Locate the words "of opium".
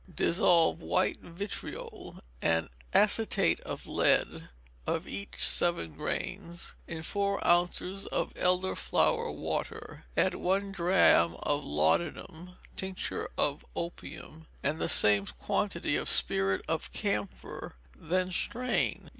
13.37-14.47